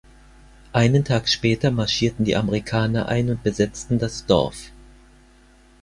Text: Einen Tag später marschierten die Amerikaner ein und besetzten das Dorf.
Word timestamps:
Einen 0.73 1.05
Tag 1.05 1.29
später 1.29 1.69
marschierten 1.69 2.25
die 2.25 2.35
Amerikaner 2.35 3.07
ein 3.07 3.29
und 3.29 3.43
besetzten 3.43 3.99
das 3.99 4.25
Dorf. 4.25 4.71